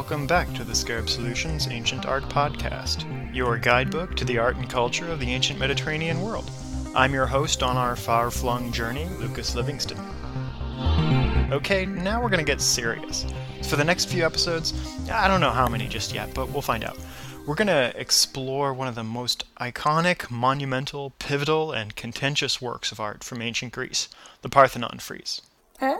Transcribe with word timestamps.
welcome 0.00 0.26
back 0.26 0.50
to 0.54 0.64
the 0.64 0.74
Scarab 0.74 1.10
Solutions 1.10 1.68
Ancient 1.68 2.06
Art 2.06 2.22
Podcast, 2.22 3.04
your 3.34 3.58
guidebook 3.58 4.16
to 4.16 4.24
the 4.24 4.38
art 4.38 4.56
and 4.56 4.66
culture 4.66 5.06
of 5.06 5.20
the 5.20 5.30
ancient 5.30 5.58
Mediterranean 5.58 6.22
world. 6.22 6.50
I'm 6.94 7.12
your 7.12 7.26
host 7.26 7.62
on 7.62 7.76
our 7.76 7.94
far 7.96 8.30
flung 8.30 8.72
journey, 8.72 9.04
Lucas 9.18 9.54
Livingston. 9.54 9.98
Okay, 11.52 11.84
now 11.84 12.18
we're 12.18 12.30
going 12.30 12.42
to 12.42 12.50
get 12.50 12.62
serious. 12.62 13.26
For 13.64 13.76
the 13.76 13.84
next 13.84 14.06
few 14.06 14.24
episodes, 14.24 14.72
I 15.10 15.28
don't 15.28 15.42
know 15.42 15.50
how 15.50 15.68
many 15.68 15.86
just 15.86 16.14
yet, 16.14 16.32
but 16.32 16.48
we'll 16.48 16.62
find 16.62 16.82
out. 16.82 16.96
We're 17.46 17.54
going 17.54 17.68
to 17.68 17.92
explore 17.94 18.72
one 18.72 18.88
of 18.88 18.94
the 18.94 19.04
most 19.04 19.44
iconic, 19.56 20.30
monumental, 20.30 21.10
pivotal, 21.18 21.72
and 21.72 21.94
contentious 21.94 22.58
works 22.58 22.90
of 22.90 23.00
art 23.00 23.22
from 23.22 23.42
ancient 23.42 23.74
Greece 23.74 24.08
the 24.40 24.48
Parthenon 24.48 24.98
frieze. 24.98 25.42
Huh? 25.78 25.98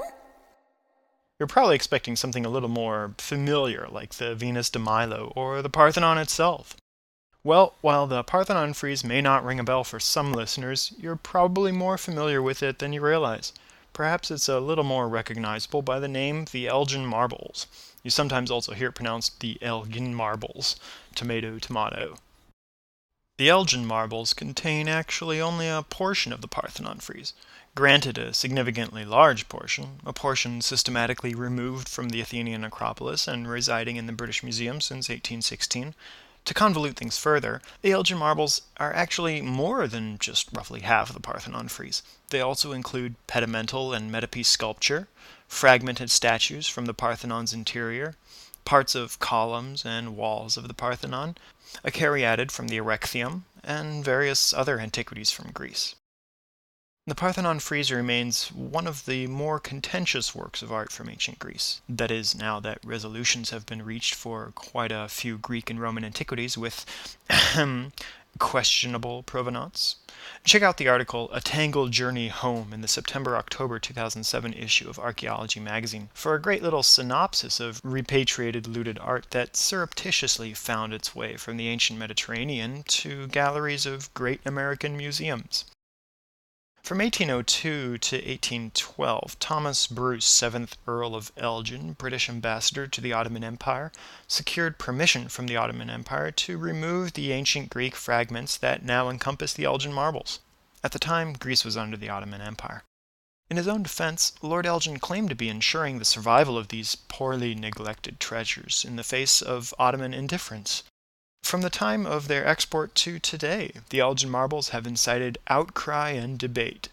You're 1.41 1.47
probably 1.47 1.75
expecting 1.75 2.17
something 2.17 2.45
a 2.45 2.51
little 2.51 2.69
more 2.69 3.15
familiar, 3.17 3.89
like 3.91 4.13
the 4.13 4.35
Venus 4.35 4.69
de 4.69 4.79
Milo 4.79 5.33
or 5.35 5.63
the 5.63 5.71
Parthenon 5.71 6.19
itself. 6.19 6.77
Well, 7.43 7.77
while 7.81 8.07
the 8.07 8.23
Parthenon 8.23 8.75
frieze 8.75 9.03
may 9.03 9.23
not 9.23 9.43
ring 9.43 9.59
a 9.59 9.65
bell 9.65 9.83
for 9.83 9.99
some 9.99 10.35
listeners, 10.35 10.93
you're 10.99 11.17
probably 11.17 11.73
more 11.73 11.97
familiar 11.97 12.43
with 12.43 12.63
it 12.63 12.79
than 12.79 12.93
you 12.93 13.01
realize. 13.01 13.55
Perhaps 13.95 14.31
it's 14.31 14.51
a 14.51 14.61
little 14.61 14.85
more 14.85 15.09
recognizable 15.09 15.81
by 15.81 15.99
the 15.99 16.09
name 16.09 16.45
the 16.53 16.69
Elgin 16.69 17.07
Marbles. 17.07 17.67
You 18.03 18.11
sometimes 18.11 18.51
also 18.51 18.75
hear 18.75 18.91
it 18.91 18.95
pronounced 18.95 19.41
the 19.41 19.57
Elgin 19.63 20.15
Marbles, 20.15 20.77
tomato, 21.15 21.59
tomato. 21.59 22.19
The 23.41 23.49
Elgin 23.49 23.87
marbles 23.87 24.35
contain 24.35 24.87
actually 24.87 25.41
only 25.41 25.67
a 25.67 25.83
portion 25.83 26.31
of 26.31 26.43
the 26.43 26.47
Parthenon 26.47 26.99
frieze. 26.99 27.33
Granted 27.75 28.19
a 28.19 28.35
significantly 28.35 29.07
large 29.07 29.49
portion, 29.49 30.01
a 30.05 30.13
portion 30.13 30.61
systematically 30.61 31.35
removed 31.35 31.89
from 31.89 32.11
the 32.11 32.21
Athenian 32.21 32.65
Acropolis 32.65 33.27
and 33.27 33.49
residing 33.49 33.97
in 33.97 34.05
the 34.05 34.13
British 34.13 34.43
Museum 34.43 34.83
since 34.83 35.09
1816. 35.09 35.95
To 36.45 36.53
convolute 36.53 36.97
things 36.97 37.17
further, 37.17 37.63
the 37.81 37.93
Elgin 37.93 38.19
marbles 38.19 38.61
are 38.77 38.93
actually 38.93 39.41
more 39.41 39.89
than 39.89 40.19
just 40.19 40.51
roughly 40.53 40.81
half 40.81 41.09
of 41.09 41.15
the 41.15 41.21
Parthenon 41.23 41.69
frieze. 41.69 42.03
They 42.29 42.43
also 42.43 42.73
include 42.73 43.15
pedimental 43.27 43.95
and 43.95 44.13
metope 44.13 44.45
sculpture, 44.45 45.09
fragmented 45.49 46.11
statues 46.11 46.69
from 46.69 46.85
the 46.85 46.93
Parthenon's 46.93 47.55
interior, 47.55 48.17
parts 48.65 48.95
of 48.95 49.19
columns 49.19 49.85
and 49.85 50.17
walls 50.17 50.57
of 50.57 50.69
the 50.69 50.75
Parthenon, 50.75 51.37
a 51.85 51.91
caryatid 51.91 52.51
from 52.51 52.69
the 52.69 52.79
Erechtheum, 52.79 53.45
and 53.63 54.05
various 54.05 54.53
other 54.53 54.81
antiquities 54.81 55.31
from 55.31 55.51
Greece. 55.53 55.95
The 57.07 57.15
Parthenon 57.15 57.61
frieze 57.61 57.91
remains 57.91 58.53
one 58.53 58.87
of 58.87 59.07
the 59.07 59.27
more 59.27 59.59
contentious 59.59 60.35
works 60.35 60.63
of 60.63 60.71
art 60.71 60.93
from 60.93 61.09
ancient 61.09 61.39
Greece. 61.39 61.81
That 61.89 62.11
is, 62.11 62.35
now 62.35 62.61
that 62.61 62.79
resolutions 62.85 63.51
have 63.51 63.67
been 63.67 63.85
reached 63.85 64.15
for 64.15 64.53
quite 64.55 64.93
a 64.93 65.09
few 65.09 65.39
Greek 65.39 65.71
and 65.71 65.81
Roman 65.81 66.05
antiquities 66.05 66.57
with 66.59 66.85
questionable 68.41 69.23
provenance. 69.23 69.97
Check 70.45 70.63
out 70.63 70.79
the 70.79 70.89
article 70.89 71.31
A 71.33 71.41
Tangled 71.41 71.93
Journey 71.93 72.29
Home 72.29 72.73
in 72.73 72.81
the 72.81 72.89
September 72.89 73.37
October 73.37 73.79
2007 73.79 74.55
issue 74.55 74.89
of 74.91 74.99
Archaeology 74.99 75.61
magazine 75.61 76.09
for 76.15 76.35
a 76.35 76.41
great 76.41 76.63
little 76.63 76.83
synopsis 76.83 77.61
of 77.61 77.81
repatriated 77.85 78.67
looted 78.67 78.99
art 78.99 79.27
that 79.31 79.57
surreptitiously 79.57 80.55
found 80.55 80.93
its 80.93 81.15
way 81.15 81.37
from 81.37 81.59
the 81.59 81.69
ancient 81.69 81.99
Mediterranean 81.99 82.83
to 82.85 83.29
galleries 83.29 83.87
of 83.87 84.13
great 84.15 84.41
American 84.45 84.97
museums. 84.97 85.67
From 86.83 86.99
1802 86.99 87.99
to 87.99 88.17
1812, 88.17 89.39
Thomas 89.39 89.87
Bruce, 89.87 90.29
7th 90.29 90.73
Earl 90.89 91.15
of 91.15 91.31
Elgin, 91.37 91.93
British 91.93 92.29
ambassador 92.29 92.87
to 92.89 93.01
the 93.01 93.13
Ottoman 93.13 93.45
Empire, 93.45 93.93
secured 94.27 94.79
permission 94.79 95.29
from 95.29 95.47
the 95.47 95.57
Ottoman 95.57 95.91
Empire 95.91 96.31
to 96.33 96.59
remove 96.59 97.13
the 97.13 97.33
ancient 97.33 97.71
Greek 97.71 97.95
fragments 97.95 98.57
that 98.57 98.83
now 98.83 99.09
encompass 99.09 99.53
the 99.53 99.65
Elgin 99.65 99.93
marbles. 99.93 100.41
At 100.83 100.93
the 100.93 100.99
time, 100.99 101.35
Greece 101.35 101.65
was 101.65 101.77
under 101.77 101.97
the 101.97 102.09
Ottoman 102.09 102.41
Empire. 102.41 102.83
In 103.51 103.57
his 103.57 103.69
own 103.69 103.83
defense, 103.83 104.33
Lord 104.43 104.65
Elgin 104.65 104.99
claimed 104.99 105.29
to 105.29 105.37
be 105.37 105.49
ensuring 105.49 105.99
the 105.99 106.05
survival 106.05 106.57
of 106.57 106.69
these 106.69 106.95
poorly 106.95 107.55
neglected 107.55 108.19
treasures 108.19 108.85
in 108.85 108.97
the 108.97 109.05
face 109.05 109.43
of 109.43 109.75
Ottoman 109.79 110.15
indifference. 110.15 110.83
From 111.51 111.63
the 111.63 111.69
time 111.69 112.07
of 112.07 112.29
their 112.29 112.47
export 112.47 112.95
to 112.95 113.19
today, 113.19 113.73
the 113.89 113.99
Elgin 113.99 114.31
marbles 114.31 114.69
have 114.69 114.87
incited 114.87 115.37
outcry 115.49 116.11
and 116.11 116.39
debate. 116.39 116.89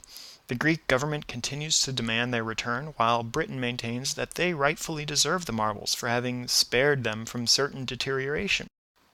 The 0.47 0.55
Greek 0.55 0.87
government 0.87 1.27
continues 1.27 1.79
to 1.81 1.93
demand 1.93 2.33
their 2.33 2.43
return, 2.43 2.95
while 2.97 3.21
Britain 3.21 3.59
maintains 3.59 4.15
that 4.15 4.33
they 4.33 4.55
rightfully 4.55 5.05
deserve 5.05 5.45
the 5.45 5.53
marbles 5.53 5.93
for 5.93 6.09
having 6.09 6.47
spared 6.47 7.03
them 7.03 7.27
from 7.27 7.45
certain 7.45 7.85
deterioration. 7.85 8.65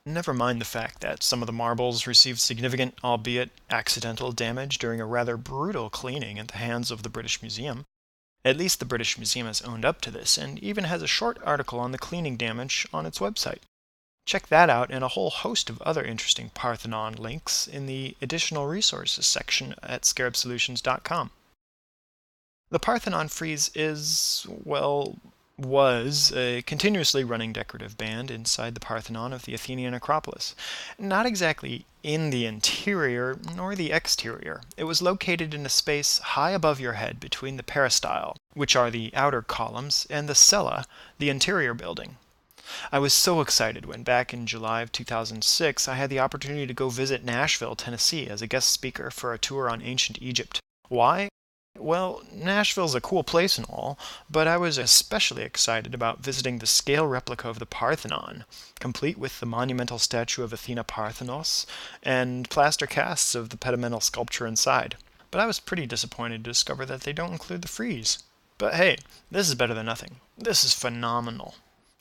Never 0.05 0.33
mind 0.33 0.61
the 0.61 0.65
fact 0.79 1.01
that 1.01 1.23
some 1.23 1.41
of 1.41 1.47
the 1.47 1.51
marbles 1.51 2.07
received 2.07 2.39
significant, 2.39 2.97
albeit 3.03 3.49
accidental, 3.69 4.31
damage 4.31 4.77
during 4.77 5.01
a 5.01 5.05
rather 5.05 5.35
brutal 5.35 5.89
cleaning 5.89 6.39
at 6.39 6.47
the 6.47 6.57
hands 6.57 6.89
of 6.89 7.03
the 7.03 7.09
British 7.09 7.41
Museum. 7.41 7.83
At 8.45 8.55
least 8.55 8.79
the 8.79 8.85
British 8.85 9.17
Museum 9.17 9.47
has 9.47 9.61
owned 9.63 9.83
up 9.83 9.99
to 10.03 10.09
this 10.09 10.37
and 10.37 10.57
even 10.59 10.85
has 10.85 11.01
a 11.01 11.05
short 11.05 11.37
article 11.43 11.81
on 11.81 11.91
the 11.91 11.99
cleaning 11.99 12.37
damage 12.37 12.87
on 12.93 13.05
its 13.05 13.19
website. 13.19 13.59
Check 14.25 14.47
that 14.47 14.69
out 14.69 14.89
and 14.89 15.03
a 15.03 15.09
whole 15.09 15.29
host 15.29 15.69
of 15.69 15.81
other 15.81 16.03
interesting 16.03 16.49
Parthenon 16.53 17.13
links 17.13 17.67
in 17.67 17.85
the 17.85 18.15
additional 18.21 18.67
resources 18.67 19.27
section 19.27 19.75
at 19.83 20.03
scarabsolutions.com. 20.03 21.31
The 22.69 22.79
Parthenon 22.79 23.27
frieze 23.27 23.69
is, 23.75 24.47
well, 24.47 25.17
was 25.57 26.33
a 26.35 26.63
continuously 26.63 27.23
running 27.23 27.53
decorative 27.53 27.97
band 27.97 28.31
inside 28.31 28.73
the 28.73 28.79
Parthenon 28.79 29.33
of 29.33 29.43
the 29.43 29.53
Athenian 29.53 29.93
Acropolis. 29.93 30.55
Not 30.97 31.25
exactly 31.25 31.85
in 32.01 32.31
the 32.31 32.45
interior 32.45 33.37
nor 33.55 33.75
the 33.75 33.91
exterior. 33.91 34.61
It 34.77 34.85
was 34.85 35.01
located 35.01 35.53
in 35.53 35.65
a 35.65 35.69
space 35.69 36.17
high 36.19 36.51
above 36.51 36.79
your 36.79 36.93
head 36.93 37.19
between 37.19 37.57
the 37.57 37.63
peristyle, 37.63 38.35
which 38.53 38.75
are 38.75 38.89
the 38.89 39.11
outer 39.13 39.41
columns, 39.41 40.07
and 40.09 40.27
the 40.27 40.35
cella, 40.35 40.85
the 41.19 41.29
interior 41.29 41.73
building. 41.73 42.17
I 42.91 42.99
was 42.99 43.13
so 43.13 43.41
excited 43.41 43.85
when, 43.85 44.03
back 44.03 44.33
in 44.33 44.47
July 44.47 44.81
of 44.81 44.91
2006, 44.91 45.87
I 45.87 45.95
had 45.95 46.09
the 46.09 46.19
opportunity 46.19 46.65
to 46.65 46.73
go 46.73 46.89
visit 46.89 47.23
Nashville, 47.23 47.75
Tennessee, 47.75 48.27
as 48.27 48.41
a 48.41 48.47
guest 48.47 48.69
speaker 48.69 49.11
for 49.11 49.33
a 49.33 49.37
tour 49.37 49.69
on 49.69 49.81
ancient 49.81 50.17
Egypt. 50.21 50.59
Why? 50.87 51.29
Well, 51.77 52.21
Nashville's 52.31 52.93
a 52.93 53.01
cool 53.01 53.23
place 53.23 53.57
and 53.57 53.65
all, 53.67 53.97
but 54.29 54.47
I 54.47 54.57
was 54.57 54.77
especially 54.77 55.41
excited 55.41 55.95
about 55.95 56.19
visiting 56.19 56.59
the 56.59 56.67
scale 56.67 57.07
replica 57.07 57.49
of 57.49 57.57
the 57.57 57.65
Parthenon, 57.65 58.45
complete 58.79 59.17
with 59.17 59.39
the 59.39 59.47
monumental 59.47 59.97
statue 59.97 60.43
of 60.43 60.53
Athena 60.53 60.83
Parthenos 60.83 61.65
and 62.03 62.49
plaster 62.49 62.85
casts 62.85 63.33
of 63.33 63.49
the 63.49 63.57
pedimental 63.57 64.01
sculpture 64.01 64.45
inside. 64.45 64.97
But 65.31 65.41
I 65.41 65.47
was 65.47 65.59
pretty 65.59 65.87
disappointed 65.87 66.43
to 66.43 66.51
discover 66.51 66.85
that 66.85 67.01
they 67.01 67.11
don't 67.11 67.33
include 67.33 67.63
the 67.63 67.67
frieze. 67.67 68.19
But 68.59 68.75
hey, 68.75 68.99
this 69.31 69.49
is 69.49 69.55
better 69.55 69.73
than 69.73 69.87
nothing. 69.87 70.17
This 70.37 70.63
is 70.63 70.73
phenomenal. 70.73 71.55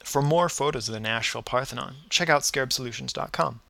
For 0.05 0.23
more 0.23 0.49
photos 0.49 0.89
of 0.89 0.95
the 0.95 1.01
Nashville 1.01 1.43
Parthenon, 1.43 1.95
check 2.11 2.29
out 2.29 2.43
scarabsolutions.com. 2.43 3.61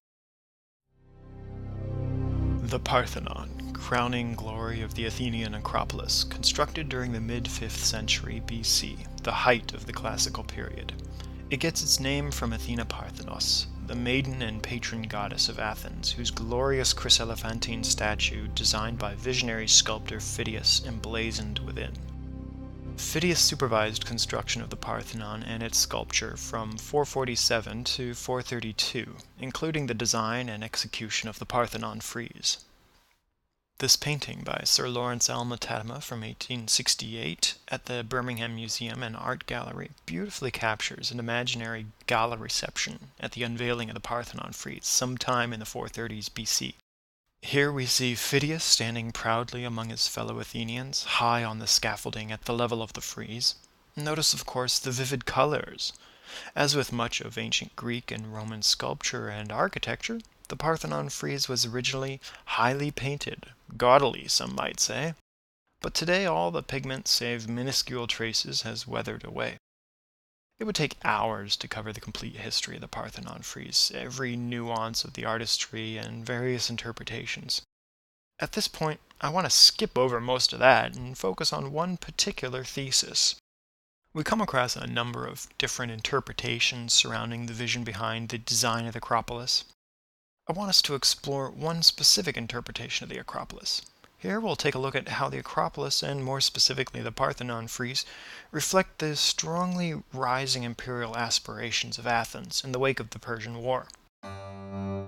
The 2.62 2.80
Parthenon, 2.80 3.72
crowning 3.74 4.34
glory 4.34 4.80
of 4.80 4.94
the 4.94 5.04
Athenian 5.04 5.54
Acropolis, 5.54 6.24
constructed 6.24 6.88
during 6.88 7.12
the 7.12 7.20
mid 7.20 7.44
5th 7.44 7.70
century 7.84 8.42
BC, 8.46 9.22
the 9.22 9.32
height 9.32 9.74
of 9.74 9.84
the 9.86 9.92
classical 9.92 10.42
period. 10.42 10.94
It 11.50 11.60
gets 11.60 11.82
its 11.82 12.00
name 12.00 12.30
from 12.30 12.54
Athena 12.54 12.86
Parthenos, 12.86 13.66
the 13.86 13.94
maiden 13.94 14.40
and 14.40 14.62
patron 14.62 15.02
goddess 15.02 15.50
of 15.50 15.58
Athens, 15.58 16.12
whose 16.12 16.30
glorious 16.30 16.94
chryselephantine 16.94 17.84
statue, 17.84 18.48
designed 18.54 18.98
by 18.98 19.16
visionary 19.16 19.68
sculptor 19.68 20.18
Phidias, 20.18 20.86
emblazoned 20.86 21.58
within. 21.58 21.92
Phidias 22.96 23.40
supervised 23.40 24.04
construction 24.06 24.62
of 24.62 24.70
the 24.70 24.76
Parthenon 24.76 25.42
and 25.42 25.62
its 25.62 25.78
sculpture 25.78 26.36
from 26.36 26.76
447 26.76 27.84
to 27.84 28.14
432, 28.14 29.16
including 29.38 29.86
the 29.86 29.94
design 29.94 30.48
and 30.48 30.62
execution 30.62 31.28
of 31.28 31.38
the 31.38 31.46
Parthenon 31.46 32.00
frieze. 32.00 32.58
This 33.78 33.96
painting 33.96 34.42
by 34.44 34.62
Sir 34.64 34.88
Lawrence 34.88 35.28
Alma 35.28 35.56
Tadema 35.56 36.02
from 36.02 36.20
1868 36.20 37.54
at 37.68 37.86
the 37.86 38.04
Birmingham 38.04 38.54
Museum 38.54 39.02
and 39.02 39.16
Art 39.16 39.46
Gallery 39.46 39.90
beautifully 40.06 40.50
captures 40.50 41.10
an 41.10 41.18
imaginary 41.18 41.86
gala 42.06 42.36
reception 42.36 43.10
at 43.18 43.32
the 43.32 43.42
unveiling 43.42 43.90
of 43.90 43.94
the 43.94 44.00
Parthenon 44.00 44.52
frieze 44.52 44.86
sometime 44.86 45.52
in 45.52 45.58
the 45.58 45.66
430s 45.66 46.30
BC. 46.30 46.74
Here 47.42 47.72
we 47.72 47.86
see 47.86 48.14
Phidias 48.14 48.62
standing 48.64 49.10
proudly 49.12 49.64
among 49.64 49.90
his 49.90 50.08
fellow 50.08 50.38
Athenians, 50.38 51.04
high 51.04 51.44
on 51.44 51.58
the 51.58 51.66
scaffolding 51.66 52.32
at 52.32 52.46
the 52.46 52.54
level 52.54 52.80
of 52.80 52.92
the 52.94 53.00
frieze. 53.00 53.56
Notice, 53.96 54.32
of 54.32 54.46
course, 54.46 54.78
the 54.78 54.92
vivid 54.92 55.26
colors. 55.26 55.92
As 56.54 56.74
with 56.74 56.92
much 56.92 57.20
of 57.20 57.36
ancient 57.36 57.76
Greek 57.76 58.10
and 58.10 58.32
Roman 58.32 58.62
sculpture 58.62 59.28
and 59.28 59.52
architecture, 59.52 60.20
the 60.48 60.56
Parthenon 60.56 61.10
frieze 61.10 61.48
was 61.48 61.66
originally 61.66 62.20
highly 62.44 62.90
painted, 62.90 63.52
gaudily, 63.76 64.28
some 64.28 64.54
might 64.54 64.80
say. 64.80 65.14
But 65.82 65.94
today 65.94 66.24
all 66.24 66.52
the 66.52 66.62
pigment 66.62 67.08
save 67.08 67.48
minuscule 67.48 68.06
traces 68.06 68.62
has 68.62 68.86
weathered 68.86 69.24
away. 69.24 69.58
It 70.58 70.64
would 70.64 70.76
take 70.76 70.96
hours 71.04 71.56
to 71.56 71.68
cover 71.68 71.92
the 71.92 72.00
complete 72.00 72.36
history 72.36 72.76
of 72.76 72.80
the 72.82 72.88
Parthenon 72.88 73.42
frieze, 73.42 73.90
every 73.94 74.36
nuance 74.36 75.04
of 75.04 75.14
the 75.14 75.24
artistry, 75.24 75.96
and 75.96 76.24
various 76.24 76.70
interpretations. 76.70 77.62
At 78.38 78.52
this 78.52 78.68
point, 78.68 79.00
I 79.20 79.28
want 79.28 79.46
to 79.46 79.50
skip 79.50 79.96
over 79.96 80.20
most 80.20 80.52
of 80.52 80.58
that 80.58 80.94
and 80.94 81.16
focus 81.16 81.52
on 81.52 81.72
one 81.72 81.96
particular 81.96 82.64
thesis. 82.64 83.36
We 84.14 84.24
come 84.24 84.40
across 84.40 84.76
a 84.76 84.86
number 84.86 85.26
of 85.26 85.46
different 85.58 85.92
interpretations 85.92 86.92
surrounding 86.92 87.46
the 87.46 87.52
vision 87.52 87.84
behind 87.84 88.28
the 88.28 88.38
design 88.38 88.86
of 88.86 88.94
the 88.94 88.98
Acropolis. 88.98 89.64
I 90.48 90.52
want 90.52 90.70
us 90.70 90.82
to 90.82 90.94
explore 90.94 91.50
one 91.50 91.82
specific 91.82 92.36
interpretation 92.36 93.04
of 93.04 93.10
the 93.10 93.18
Acropolis. 93.18 93.82
Here 94.22 94.38
we'll 94.38 94.54
take 94.54 94.76
a 94.76 94.78
look 94.78 94.94
at 94.94 95.08
how 95.08 95.28
the 95.28 95.40
Acropolis, 95.40 96.00
and 96.00 96.22
more 96.22 96.40
specifically 96.40 97.02
the 97.02 97.10
Parthenon 97.10 97.66
frieze, 97.66 98.06
reflect 98.52 99.00
the 99.00 99.16
strongly 99.16 100.00
rising 100.12 100.62
imperial 100.62 101.16
aspirations 101.16 101.98
of 101.98 102.06
Athens 102.06 102.62
in 102.62 102.70
the 102.70 102.78
wake 102.78 103.00
of 103.00 103.10
the 103.10 103.18
Persian 103.18 103.58
War. 103.58 103.88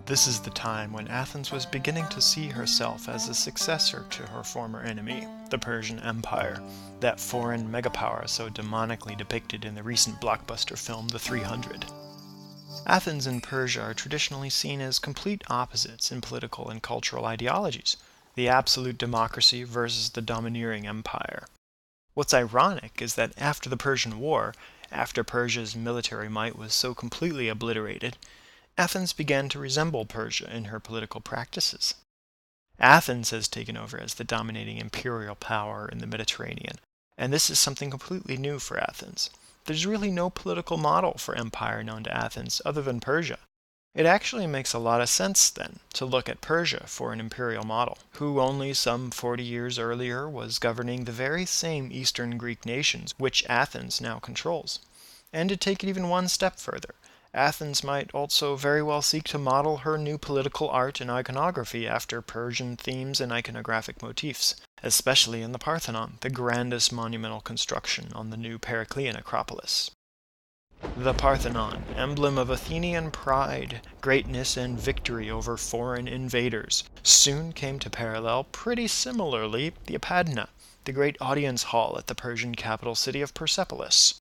This 0.07 0.27
is 0.27 0.41
the 0.41 0.51
time 0.51 0.93
when 0.93 1.07
Athens 1.07 1.53
was 1.53 1.65
beginning 1.65 2.09
to 2.09 2.21
see 2.21 2.49
herself 2.49 3.09
as 3.09 3.29
a 3.29 3.35
successor 3.35 4.05
to 4.11 4.27
her 4.27 4.43
former 4.43 4.81
enemy, 4.81 5.29
the 5.49 5.59
Persian 5.59 6.01
Empire, 6.01 6.61
that 6.99 7.21
foreign 7.21 7.71
megapower 7.71 8.29
so 8.29 8.51
demonically 8.51 9.17
depicted 9.17 9.65
in 9.65 9.77
the 9.77 9.85
recent 9.85 10.21
blockbuster 10.21 10.77
film 10.77 11.07
The 11.07 11.21
300. 11.21 11.87
Athens 12.85 13.29
and 13.29 13.45
Persia 13.45 13.81
are 13.81 13.95
traditionally 13.95 14.51
seen 14.51 14.81
as 14.81 14.99
complete 14.99 15.45
opposites 15.49 16.11
in 16.11 16.21
political 16.21 16.69
and 16.69 16.83
cultural 16.83 17.27
ideologies, 17.27 17.97
the 18.35 18.49
absolute 18.49 18.99
democracy 18.99 19.63
versus 19.65 20.11
the 20.11 20.23
domineering 20.23 20.87
empire. 20.87 21.47
What's 22.15 22.35
ironic 22.35 23.03
is 23.03 23.15
that 23.15 23.33
after 23.37 23.69
the 23.69 23.77
Persian 23.77 24.19
War, 24.19 24.55
after 24.91 25.25
Persia's 25.25 25.75
military 25.75 26.29
might 26.29 26.57
was 26.57 26.75
so 26.75 26.95
completely 26.95 27.49
obliterated, 27.49 28.17
Athens 28.77 29.13
began 29.13 29.49
to 29.49 29.59
resemble 29.59 30.05
Persia 30.05 30.55
in 30.55 30.67
her 30.67 30.81
political 30.81 31.21
practices. 31.21 31.95
Athens 32.79 33.31
has 33.31 33.47
taken 33.47 33.77
over 33.77 33.99
as 33.99 34.15
the 34.15 34.25
dominating 34.25 34.79
imperial 34.79 35.37
power 35.37 35.89
in 35.89 35.99
the 35.99 36.07
Mediterranean, 36.07 36.79
and 37.17 37.33
this 37.33 37.51
is 37.51 37.59
something 37.59 37.91
completely 37.91 38.37
new 38.37 38.59
for 38.59 38.79
Athens. 38.79 39.31
There's 39.67 39.87
really 39.87 40.11
no 40.11 40.29
political 40.29 40.77
model 40.77 41.15
for 41.15 41.37
empire 41.37 41.83
known 41.83 42.05
to 42.05 42.17
Athens 42.17 42.61
other 42.65 42.83
than 42.83 43.01
Persia. 43.01 43.39
It 43.95 44.07
actually 44.07 44.49
makes 44.49 44.73
a 44.73 44.81
lot 44.81 45.01
of 45.01 45.09
sense, 45.09 45.49
then, 45.51 45.79
to 45.93 46.05
look 46.05 46.29
at 46.29 46.41
Persia 46.41 46.85
for 46.89 47.13
an 47.13 47.21
imperial 47.21 47.63
model, 47.63 47.99
who 48.15 48.41
only 48.41 48.75
some 48.75 49.13
40 49.13 49.45
years 49.45 49.79
earlier 49.79 50.29
was 50.29 50.59
governing 50.59 51.05
the 51.05 51.13
very 51.13 51.47
same 51.47 51.93
Eastern 51.93 52.37
Greek 52.37 52.67
nations 52.67 53.15
which 53.19 53.45
Athens 53.49 54.01
now 54.01 54.19
controls. 54.19 54.81
And 55.33 55.49
to 55.49 55.57
take 55.57 55.85
it 55.85 55.89
even 55.89 56.09
one 56.09 56.27
step 56.27 56.59
further, 56.59 56.97
Athens 57.33 57.85
might 57.85 58.13
also 58.13 58.57
very 58.57 58.83
well 58.83 59.01
seek 59.01 59.25
to 59.25 59.39
model 59.39 59.79
her 59.79 59.97
new 59.97 60.19
political 60.19 60.69
art 60.71 61.01
and 61.01 61.09
iconography 61.09 61.87
after 61.87 62.21
Persian 62.21 62.77
themes 62.77 63.21
and 63.21 63.31
iconographic 63.31 64.03
motifs, 64.03 64.57
especially 64.83 65.41
in 65.41 65.53
the 65.53 65.59
Parthenon, 65.59 66.19
the 66.21 66.31
grandest 66.31 66.93
monumental 66.93 67.41
construction 67.41 68.11
on 68.13 68.31
the 68.31 68.37
new 68.37 68.59
Periclean 68.59 69.15
Acropolis. 69.15 69.93
The 70.97 71.15
Parthenon, 71.15 71.83
emblem 71.97 72.37
of 72.37 72.51
Athenian 72.51 73.11
pride, 73.11 73.81
greatness, 74.01 74.57
and 74.57 74.79
victory 74.79 75.31
over 75.31 75.57
foreign 75.57 76.07
invaders, 76.07 76.85
soon 77.03 77.53
came 77.53 77.79
to 77.79 77.89
parallel 77.89 78.45
pretty 78.45 78.89
similarly 78.89 79.73
the 79.87 79.99
Apadana, 79.99 80.49
the 80.85 80.93
great 80.93 81.17
audience 81.21 81.65
hall 81.65 81.97
at 81.99 82.07
the 82.07 82.15
Persian 82.15 82.55
capital 82.55 82.95
city 82.95 83.23
of 83.23 83.35
Persepolis 83.35 84.21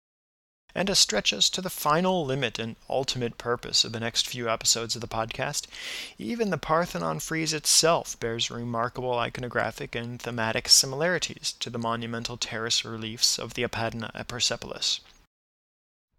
and 0.76 0.88
to 0.88 0.96
stretch 0.96 1.32
us 1.32 1.50
to 1.50 1.62
the 1.62 1.70
final 1.70 2.26
limit 2.26 2.58
and 2.58 2.76
ultimate 2.90 3.38
purpose 3.38 3.84
of 3.84 3.92
the 3.92 4.00
next 4.00 4.28
few 4.28 4.50
episodes 4.50 4.96
of 4.96 5.02
the 5.02 5.08
podcast, 5.08 5.68
even 6.18 6.50
the 6.50 6.58
Parthenon 6.58 7.20
frieze 7.20 7.54
itself 7.54 8.20
bears 8.20 8.50
remarkable 8.50 9.12
iconographic 9.12 9.94
and 10.00 10.20
thematic 10.20 10.68
similarities 10.68 11.54
to 11.60 11.70
the 11.70 11.78
monumental 11.78 12.38
terrace 12.38 12.84
reliefs 12.84 13.38
of 13.38 13.54
the 13.54 13.64
Apadana 13.64 14.10
at 14.16 14.28
Persepolis. 14.28 15.00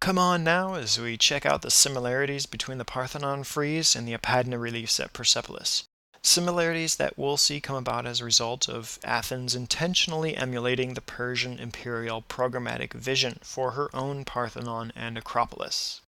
Come 0.05 0.19
on 0.19 0.43
now 0.43 0.75
as 0.75 0.99
we 0.99 1.17
check 1.17 1.47
out 1.47 1.63
the 1.63 1.71
similarities 1.71 2.45
between 2.45 2.77
the 2.77 2.85
Parthenon 2.85 3.43
frieze 3.43 3.95
and 3.95 4.07
the 4.07 4.15
Apadana 4.15 4.61
reliefs 4.61 4.99
at 4.99 5.13
Persepolis 5.13 5.85
similarities 6.21 6.97
that 6.97 7.17
we'll 7.17 7.37
see 7.37 7.59
come 7.59 7.75
about 7.75 8.05
as 8.05 8.21
a 8.21 8.25
result 8.25 8.69
of 8.69 8.99
Athens 9.03 9.55
intentionally 9.55 10.37
emulating 10.37 10.93
the 10.93 11.01
Persian 11.01 11.57
imperial 11.57 12.21
programmatic 12.21 12.93
vision 12.93 13.39
for 13.41 13.71
her 13.71 13.89
own 13.95 14.25
Parthenon 14.25 14.93
and 14.95 15.17
Acropolis. 15.17 16.01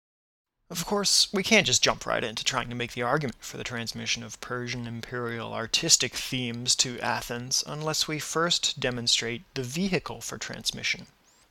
Of 0.70 0.86
course, 0.86 1.34
we 1.34 1.42
can't 1.42 1.66
just 1.66 1.82
jump 1.82 2.06
right 2.06 2.24
into 2.24 2.44
trying 2.44 2.70
to 2.70 2.76
make 2.76 2.94
the 2.94 3.02
argument 3.02 3.38
for 3.40 3.58
the 3.58 3.64
transmission 3.64 4.22
of 4.22 4.40
Persian 4.42 4.86
imperial 4.86 5.56
artistic 5.56 6.14
themes 6.14 6.76
to 6.76 7.00
Athens 7.00 7.64
unless 7.66 8.08
we 8.08 8.20
first 8.20 8.80
demonstrate 8.80 9.42
the 9.56 9.64
vehicle 9.64 10.22
for 10.22 10.38
transmission. 10.38 11.08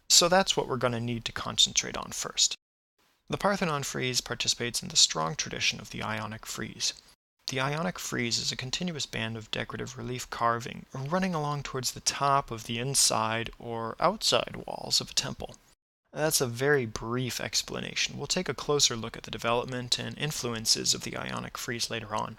So 0.08 0.28
that's 0.28 0.56
what 0.56 0.68
we're 0.68 0.76
going 0.76 0.92
to 0.92 1.00
need 1.00 1.24
to 1.24 1.32
concentrate 1.32 1.96
on 1.96 2.12
first. 2.12 2.56
The 3.28 3.36
Parthenon 3.36 3.82
frieze 3.82 4.20
participates 4.20 4.82
in 4.82 4.88
the 4.88 4.96
strong 4.96 5.34
tradition 5.34 5.80
of 5.80 5.90
the 5.90 6.02
Ionic 6.02 6.46
frieze. 6.46 6.92
The 7.48 7.60
Ionic 7.60 7.98
frieze 7.98 8.38
is 8.38 8.50
a 8.50 8.56
continuous 8.56 9.06
band 9.06 9.36
of 9.36 9.50
decorative 9.50 9.96
relief 9.96 10.28
carving 10.30 10.86
running 10.92 11.34
along 11.34 11.62
towards 11.62 11.92
the 11.92 12.00
top 12.00 12.50
of 12.50 12.64
the 12.64 12.78
inside 12.78 13.50
or 13.58 13.96
outside 14.00 14.64
walls 14.66 15.00
of 15.00 15.10
a 15.10 15.14
temple. 15.14 15.56
That's 16.12 16.40
a 16.40 16.46
very 16.46 16.86
brief 16.86 17.40
explanation. 17.40 18.16
We'll 18.16 18.26
take 18.26 18.48
a 18.48 18.54
closer 18.54 18.96
look 18.96 19.16
at 19.16 19.24
the 19.24 19.30
development 19.30 19.98
and 19.98 20.16
influences 20.16 20.94
of 20.94 21.02
the 21.02 21.16
Ionic 21.16 21.58
frieze 21.58 21.90
later 21.90 22.14
on. 22.14 22.38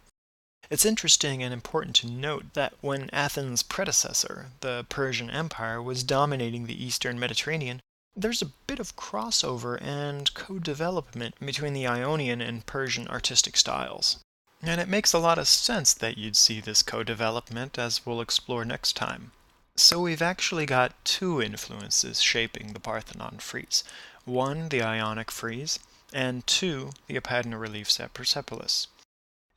It's 0.70 0.86
interesting 0.86 1.42
and 1.42 1.54
important 1.54 1.96
to 1.98 2.08
note 2.08 2.54
that 2.54 2.74
when 2.82 3.10
Athens' 3.12 3.64
predecessor, 3.64 4.52
the 4.60 4.86
Persian 4.90 5.30
Empire, 5.30 5.82
was 5.82 6.04
dominating 6.04 6.66
the 6.66 6.84
eastern 6.84 7.20
Mediterranean, 7.20 7.82
there's 8.16 8.42
a 8.42 8.52
bit 8.66 8.80
of 8.80 8.96
crossover 8.96 9.82
and 9.82 10.34
co 10.34 10.60
development 10.60 11.36
between 11.40 11.74
the 11.74 11.88
Ionian 11.88 12.42
and 12.42 12.66
Persian 12.66 13.08
artistic 13.08 13.56
styles. 13.56 14.18
And 14.62 14.82
it 14.82 14.88
makes 14.88 15.14
a 15.14 15.20
lot 15.20 15.38
of 15.38 15.48
sense 15.48 15.94
that 15.94 16.18
you'd 16.18 16.36
see 16.36 16.60
this 16.60 16.82
co-development 16.82 17.78
as 17.78 18.06
we'll 18.06 18.22
explore 18.22 18.66
next 18.66 18.96
time. 18.96 19.32
So 19.76 20.00
we've 20.00 20.22
actually 20.22 20.66
got 20.66 21.06
two 21.06 21.42
influences 21.42 22.22
shaping 22.22 22.74
the 22.74 22.80
Parthenon 22.80 23.38
frieze. 23.38 23.84
One, 24.26 24.70
the 24.70 24.82
Ionic 24.82 25.30
frieze, 25.30 25.78
and 26.12 26.46
two, 26.48 26.94
the 27.06 27.20
Apadana 27.20 27.60
reliefs 27.60 28.00
at 28.00 28.16
Persepolis. 28.16 28.88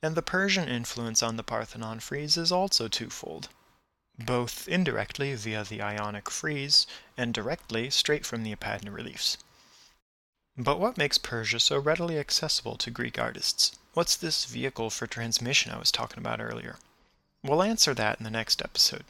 And 0.03 0.15
the 0.15 0.23
Persian 0.23 0.67
influence 0.67 1.21
on 1.21 1.37
the 1.37 1.43
Parthenon 1.43 1.99
frieze 1.99 2.35
is 2.35 2.51
also 2.51 2.87
twofold, 2.87 3.49
both 4.17 4.67
indirectly 4.67 5.35
via 5.35 5.63
the 5.63 5.81
Ionic 5.81 6.29
frieze, 6.31 6.87
and 7.15 7.33
directly 7.33 7.91
straight 7.91 8.25
from 8.25 8.41
the 8.41 8.55
Apadana 8.55 8.91
reliefs. 8.91 9.37
But 10.57 10.79
what 10.79 10.97
makes 10.97 11.17
Persia 11.17 11.59
so 11.59 11.77
readily 11.77 12.17
accessible 12.17 12.77
to 12.77 12.89
Greek 12.89 13.19
artists? 13.19 13.77
What's 13.93 14.15
this 14.15 14.45
vehicle 14.45 14.89
for 14.89 15.05
transmission 15.05 15.71
I 15.71 15.77
was 15.77 15.91
talking 15.91 16.17
about 16.17 16.41
earlier? 16.41 16.77
We'll 17.43 17.61
answer 17.61 17.93
that 17.93 18.17
in 18.17 18.23
the 18.23 18.31
next 18.31 18.61
episode. 18.63 19.03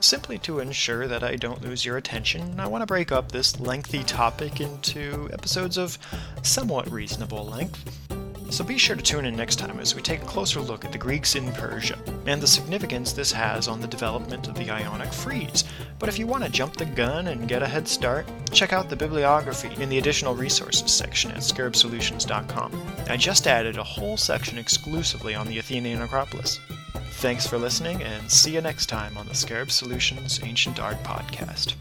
Simply 0.00 0.38
to 0.38 0.60
ensure 0.60 1.08
that 1.08 1.24
I 1.24 1.34
don't 1.34 1.62
lose 1.62 1.84
your 1.84 1.96
attention, 1.96 2.60
I 2.60 2.68
want 2.68 2.82
to 2.82 2.86
break 2.86 3.10
up 3.10 3.32
this 3.32 3.58
lengthy 3.58 4.04
topic 4.04 4.60
into 4.60 5.28
episodes 5.32 5.76
of 5.76 5.98
somewhat 6.42 6.90
reasonable 6.90 7.44
length. 7.44 8.17
So 8.50 8.64
be 8.64 8.78
sure 8.78 8.96
to 8.96 9.02
tune 9.02 9.26
in 9.26 9.36
next 9.36 9.56
time 9.56 9.78
as 9.78 9.94
we 9.94 10.02
take 10.02 10.22
a 10.22 10.26
closer 10.26 10.60
look 10.60 10.84
at 10.84 10.92
the 10.92 10.98
Greeks 10.98 11.34
in 11.34 11.52
Persia 11.52 11.98
and 12.26 12.40
the 12.40 12.46
significance 12.46 13.12
this 13.12 13.30
has 13.30 13.68
on 13.68 13.80
the 13.80 13.86
development 13.86 14.48
of 14.48 14.54
the 14.54 14.70
Ionic 14.70 15.12
frieze. 15.12 15.64
But 15.98 16.08
if 16.08 16.18
you 16.18 16.26
want 16.26 16.44
to 16.44 16.50
jump 16.50 16.76
the 16.76 16.86
gun 16.86 17.28
and 17.28 17.48
get 17.48 17.62
a 17.62 17.68
head 17.68 17.86
start, 17.86 18.26
check 18.50 18.72
out 18.72 18.88
the 18.88 18.96
bibliography 18.96 19.70
in 19.80 19.88
the 19.88 19.98
additional 19.98 20.34
resources 20.34 20.90
section 20.90 21.30
at 21.32 21.38
scarabsolutions.com. 21.38 22.82
I 23.08 23.16
just 23.16 23.46
added 23.46 23.76
a 23.76 23.84
whole 23.84 24.16
section 24.16 24.58
exclusively 24.58 25.34
on 25.34 25.46
the 25.46 25.58
Athenian 25.58 26.02
Acropolis. 26.02 26.58
Thanks 27.18 27.46
for 27.46 27.58
listening, 27.58 28.02
and 28.02 28.30
see 28.30 28.52
you 28.52 28.60
next 28.60 28.86
time 28.86 29.16
on 29.16 29.26
the 29.26 29.34
Scarab 29.34 29.70
Solutions 29.70 30.40
Ancient 30.42 30.78
Art 30.78 31.02
Podcast. 31.02 31.74